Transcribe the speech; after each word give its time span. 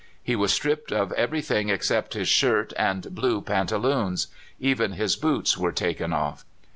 He 0.23 0.35
was 0.35 0.51
stripped 0.51 0.91
of 0.91 1.11
everything 1.11 1.69
except 1.69 2.15
his 2.15 2.27
shirt 2.27 2.73
and 2.75 3.13
blue 3.13 3.39
pantaloons; 3.39 4.29
even 4.59 4.93
his 4.93 5.15
boots 5.15 5.59
were 5.59 5.71
taken 5.71 6.11
off. 6.11 6.43